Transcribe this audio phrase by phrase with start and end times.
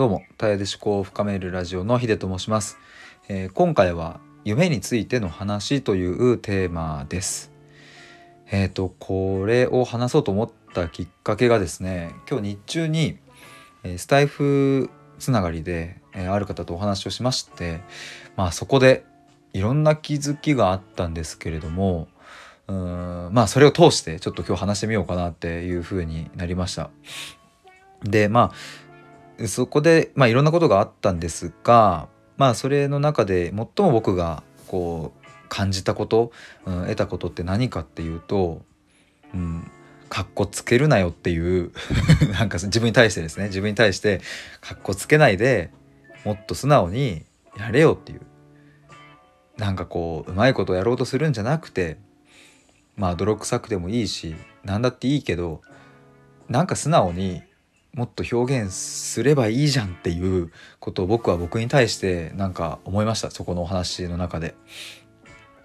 [0.00, 2.78] どうも、たやで思考を深めるラジオのヒデと申します、
[3.28, 7.52] えー、今回は夢についての話というテーマです。
[8.50, 13.18] えっ、ー、と、これを話そうと思ったきっかけがですね、今日日中に、
[13.98, 14.88] スタイフ
[15.18, 17.82] つながりで、ある方とお話をしまして、
[18.36, 19.04] まあそこで
[19.52, 22.08] いろんな気づきがあったんですけれども、
[22.68, 26.88] うーんまあそれを通してちょっと今日話してみようかなっていうふうになりました。
[28.02, 28.89] でまあ
[29.46, 36.32] そこで、まあ、いろんなことがあったんですが、まあ、それの中で最も僕がこう感じたこと、
[36.64, 38.62] うん、得たことって何かっていうと、
[39.34, 39.70] うん、
[40.08, 41.72] かっこつけるなよっていう
[42.32, 44.20] なんか自分に対してですね自分に対して
[44.60, 45.70] かっこつけないで
[46.24, 47.24] もっと素直に
[47.58, 48.20] やれよっていう
[49.56, 51.98] なんかこううまいことをやろうとするんじゃなくて
[52.96, 55.62] まあ泥臭くてもいいし何だっていいけど
[56.48, 57.42] なんか素直に
[57.94, 64.54] もっと表現すればいいじゃんっていうことを僕は僕に対してなんか思いましたそこのお話の中で。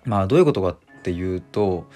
[0.06, 1.88] まあどういうことかっていうと,、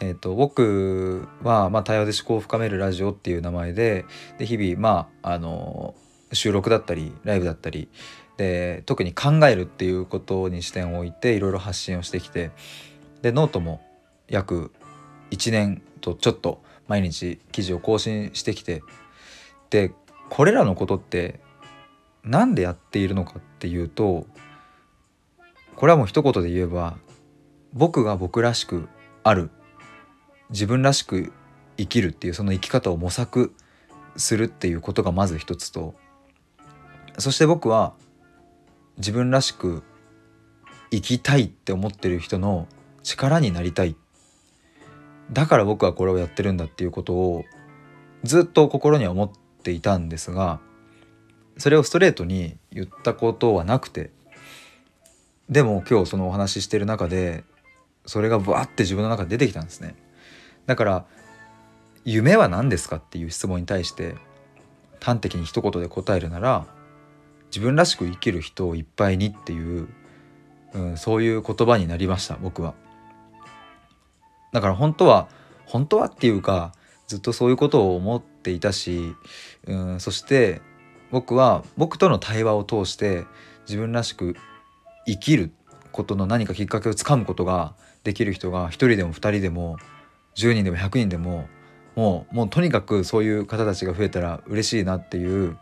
[0.00, 4.04] えーと、僕は、まあ、対話で思考を深めるラジオっていう名前で
[4.38, 5.94] で日々まああの
[6.32, 7.88] 収録だったりライブだったり
[8.38, 12.50] で特に考えるっていうことに視点を置いていろいろ発信をしてきて
[13.20, 13.82] でノートも
[14.28, 14.72] 約
[15.30, 18.82] 1年とちょっと毎日記事を更新してきて
[19.72, 19.90] で
[20.28, 21.40] これらのことって
[22.22, 24.26] 何でやっているのかっていうと
[25.74, 26.98] これはもう一言で言えば
[27.72, 28.90] 僕が僕らしく
[29.24, 29.50] ある
[30.50, 31.32] 自分らしく
[31.78, 33.54] 生きるっていうその生き方を模索
[34.16, 35.94] するっていうことがまず一つと
[37.16, 37.94] そして僕は
[38.98, 39.82] 自分らしく
[40.90, 42.68] 生きたいって思ってる人の
[43.02, 43.96] 力になりたい。
[45.32, 47.44] だから僕はこれをやってるんだっていうことを
[48.22, 49.30] ずっと心には思っ
[49.62, 50.60] ていたんですが
[51.58, 54.10] それをストレートに言ったことはなくて
[55.48, 57.44] でも今日そのお話ししてる中で
[58.06, 59.94] それがブワって自分の中で出てきたんですね。
[60.66, 61.04] だから
[62.04, 64.16] 夢は何ですかっていう質問に対して
[65.00, 66.66] 端的に一言で答えるなら
[67.46, 69.88] 自分らしく生きる人をいっぱいにっていう、
[70.72, 72.74] うん、そういう言葉になりました僕は。
[74.52, 75.28] だから本当は
[75.66, 76.72] 本当はっていうか
[77.06, 79.14] ずっとそういうことを思っていたし、
[79.66, 80.60] うん、そして
[81.10, 83.24] 僕は僕との対話を通して
[83.68, 84.36] 自分らしく
[85.06, 85.52] 生きる
[85.92, 89.76] ことの何かきっかけをつかむことができる人が1人でも2人でも
[90.36, 91.46] 10人でも100人でも
[91.94, 95.58] もうもうとにかくそういう方たちが増えたら嬉しいなっていう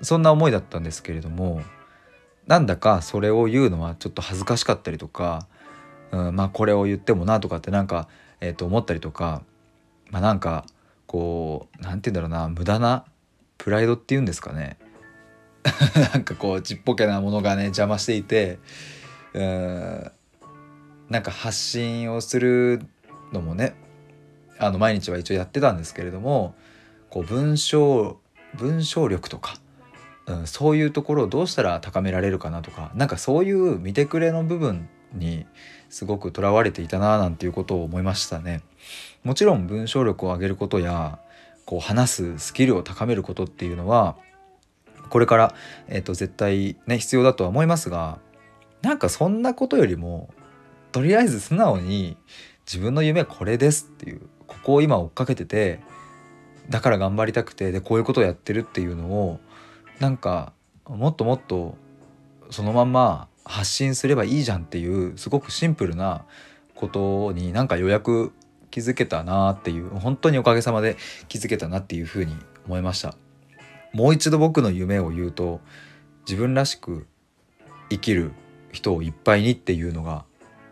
[0.00, 1.62] そんな思いだったんですけれども
[2.46, 5.46] なんだかそれを言うのはちょっと恥ずかしかったりとか、
[6.10, 8.08] うん、まあこれを言ってもなとかってなんか、
[8.40, 9.42] えー、と思ったりとか
[10.10, 10.64] まあなんか
[11.12, 13.04] こう何て言うんだろうな無駄な
[13.58, 14.78] プライドっていうんですかね。
[16.14, 18.58] なんかこうちっぽけなものがね邪魔していて
[19.34, 20.10] うん
[21.10, 22.80] なんか発信をする
[23.30, 23.74] のもね
[24.58, 26.54] あの毎日は一応やってたんですけれども
[27.10, 28.18] こう文章
[28.54, 29.56] 文章力とか、
[30.26, 35.46] うん、そういうところをどうしたら高められるかなとかなんかそういう見てくれの部分に
[35.88, 38.62] すごくとらわれていたななんていうことを思いましたね。
[39.24, 41.18] もちろん文章力を上げることや
[41.64, 44.16] こう話すスキルを高めることっていうのは
[45.10, 45.54] これから、
[45.88, 48.18] えーと、絶対ね必要だとは思いますが
[48.80, 50.30] なんかそんなことよりも
[50.90, 52.16] とりあえず素直に
[52.66, 55.80] 自分の夢はこれですっていうここを今追っかけてて
[56.68, 59.40] だから頑張りたくてでこういうことをやってるっていうのを
[60.00, 60.52] なんか
[60.86, 61.76] もっともっと
[62.50, 66.24] そのまんま発信すればいいじゃんっていうすごくシンプルな
[66.74, 68.32] ことになんか予約
[68.70, 70.96] 気づけたなっていう本当におかげさまで
[71.28, 72.36] 気づけたなっていうふうに
[72.66, 73.14] 思いました。
[73.92, 75.60] もう一度僕の夢を言うと
[76.26, 77.06] 自分らしく
[77.90, 78.32] 生きる
[78.72, 80.24] 人をいっぱいにっていうのが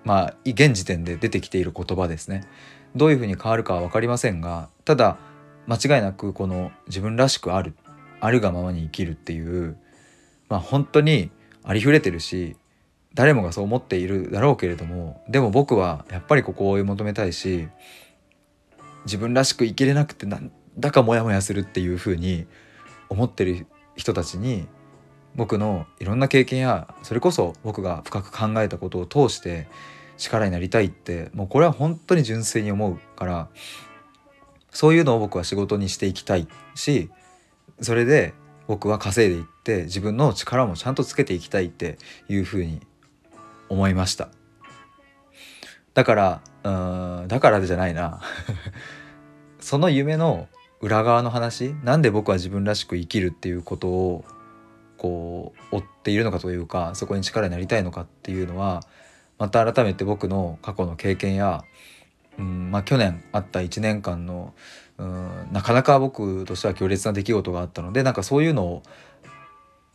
[0.04, 2.44] まあ現時点で出てきている言葉ですね。
[2.97, 5.19] どういうふうに変わるかは分かりませんがただ
[5.66, 7.75] 間違いなくこの自分らしくある
[8.20, 9.77] あるがままに生きるっていう
[10.48, 11.30] まあ本当に
[11.62, 12.56] ありふれてるし
[13.15, 17.68] 誰もがそう思っているだろうけれどもでも僕はやっぱりここを追い求めたいし
[19.04, 22.47] 自分らしく生きれなくてなんだかモヤモヤするっていうふうに
[23.09, 23.66] 思ってる
[23.97, 24.66] 人たちに
[25.34, 29.68] 僕のいろんな経験やそれこそ僕が深く考えたことを通して
[30.16, 33.48] 力になりたいってもうこれは本当に純粋に思うから
[34.71, 37.10] そういうのを僕は仕事にしていきたいし
[37.80, 38.34] それで
[38.66, 41.98] 僕は稼いでいって自分の力もちゃんとつけていきたいって
[42.28, 42.80] いうふうに
[43.70, 44.28] 思いました。
[45.94, 48.20] だからうんだからじゃないな。
[49.60, 50.48] その夢の
[50.80, 54.24] 裏側の話なんで僕は自分らしく生きるっていうことを
[54.96, 58.82] こう追っているのかというかそこに力になりたいのかっていうのは
[59.38, 61.64] また改めて僕の過去の経験や、
[62.38, 64.54] うんまあ、去年あった1年間の
[64.98, 68.82] うんなかなか僕としては強烈な出来事があったのでなんかそういうのを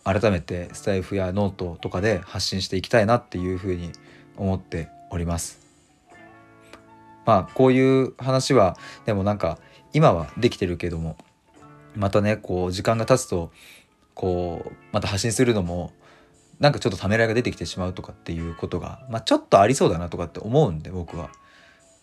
[0.06, 3.92] 改めてスタイフやノートとかで発信していきたいなっていうふうに
[4.38, 5.66] 思っております。
[7.26, 9.58] まあこういう話はでもなんか
[9.94, 11.18] 今はできてるけども
[11.96, 13.52] またねこう時間が経つと
[14.14, 15.92] こうまた発信するのも
[16.60, 21.30] なんかちょっとためらいが出てきてしまうとかっていうことが、まあ、ちょっとありそうだなとかって思うんで僕は。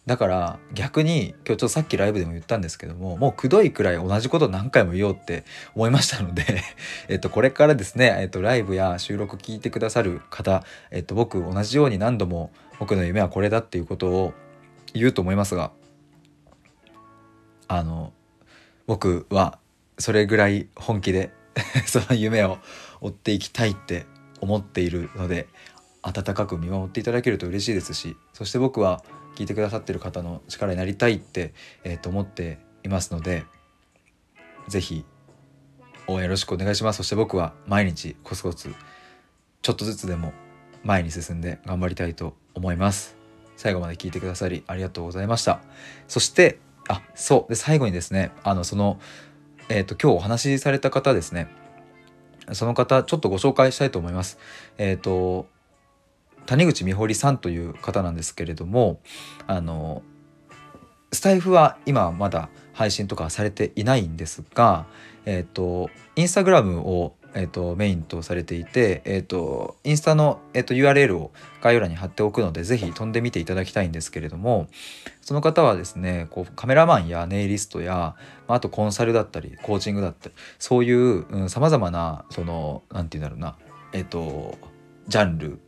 [0.05, 5.45] だから逆に今日ちょっとさっきライブでも言ったんですけどももうくどいくらい同じこと何回も言おうって
[5.77, 6.45] 思いましたので
[7.09, 12.51] えっとこれからですね、えっと、ライブや収録聞いてくださる方、えっと、僕同じように何度も
[12.81, 14.35] 僕の夢はこれだっていうことを
[14.93, 15.71] 言うと思いますが
[17.69, 18.13] あの
[18.89, 19.61] 僕は
[19.99, 21.31] それぐらい本気で
[21.87, 22.59] その夢を
[23.01, 24.07] 追っていきたいって
[24.41, 25.47] 思っているので
[26.03, 33.45] 温かく見守っていただけると嬉しいですしそして僕は聞いてくださってる方の力になりたいって、えー、と思っていますので
[34.69, 35.05] 是非
[36.07, 36.99] 応援よろしくお願いします。
[36.99, 38.75] そして僕は毎日コツコツ
[39.63, 40.33] ちょっとずつでも
[40.83, 43.17] 前に進んで頑張りたいと思います。
[43.57, 45.61] 最後まで聞いてくださりありがとうございました。
[46.09, 46.59] そして
[46.89, 47.51] あそう。
[47.51, 48.99] で最後にですねあのその
[49.69, 51.49] えっ、ー、と今日お話しされた方ですね。
[52.53, 54.39] その方ちょっとご紹介したいと思います。
[54.79, 55.47] えっ、ー、と
[56.47, 59.01] 谷口美穂さんという方なんですけれども
[59.47, 60.03] あの
[61.13, 64.87] スタイフは今まだ配信とかされていないんですが、
[65.27, 71.31] え、ー、とインスタグラムを、えーと、メインとされていて、え、ー、とインスタの、えーと、URL を
[71.61, 74.69] 概要欄に貼っておくので是非飛んでみていただきたいんですけれども
[75.21, 78.17] その方はですねこうカメラマンやネイリストや
[78.49, 83.57] まあとコンサルだったりコーチングだったりそういうさまざまなその何て言うんだろうな
[83.93, 84.57] えっ、ー、と
[85.09, 85.59] ジャンル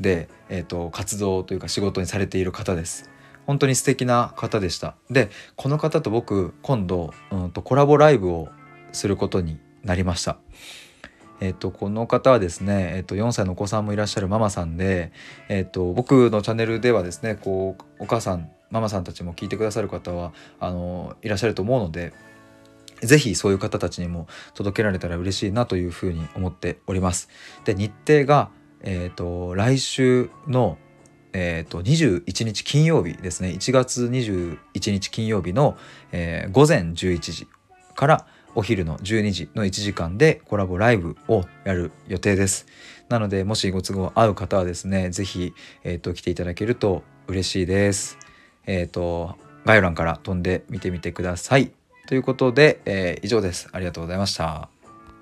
[0.00, 3.10] で、えーと、活動というか仕事にされている方です。
[3.46, 4.96] 本当に素敵な方でした。
[5.10, 8.48] でこの方と僕今度、うんと、コラボライブを
[8.92, 10.38] することになりました。
[11.40, 15.10] えっ、とこの方はですね、えーと、4歳のお子さんもいらっしゃるママさんで、
[15.48, 22.12] えーと、僕のチャンネルではですねこうお母さんママさんたちも聞いてくださる方はあのいらっしゃると思うので
[23.02, 27.28] 是非そういう方たちにも届けられたら嬉しいなというふうに思っております。
[27.64, 28.50] で日程が
[28.82, 30.78] え、ー、と来週の
[31.32, 33.50] えーと、21日金曜日ですね。
[33.50, 34.58] 1月21
[34.90, 35.76] 日金曜日の、
[36.12, 37.46] えー、午前11時
[37.94, 42.66] からお昼の12時の1時間でコラボライブをやる予定です。
[43.08, 45.54] なのでもしご都合合う方はですね是非、
[45.84, 48.18] えー、来ていただけると嬉しいです。
[48.66, 51.70] えっ、ー、と概要欄から飛んで見てみてください。
[52.08, 53.68] ということで、えー、以上です。
[53.72, 54.79] ありがとうございました。